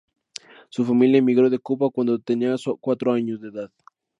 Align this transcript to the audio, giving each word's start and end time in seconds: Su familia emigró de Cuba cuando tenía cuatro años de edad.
Su 0.69 0.83
familia 0.83 1.19
emigró 1.19 1.51
de 1.51 1.59
Cuba 1.59 1.91
cuando 1.91 2.17
tenía 2.17 2.55
cuatro 2.81 3.11
años 3.13 3.39
de 3.39 3.49
edad. 3.49 3.71